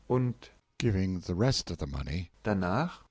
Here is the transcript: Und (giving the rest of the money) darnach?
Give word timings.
Und 0.09 0.49
(giving 0.79 1.19
the 1.19 1.35
rest 1.35 1.69
of 1.69 1.77
the 1.77 1.85
money) 1.85 2.31
darnach? 2.43 2.93